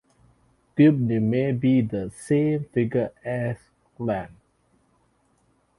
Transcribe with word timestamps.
Goibniu 0.75 1.21
may 1.21 1.51
be 1.51 1.79
the 1.81 2.09
same 2.09 2.63
figure 2.63 3.11
as 3.23 3.57
Culann. 3.95 4.29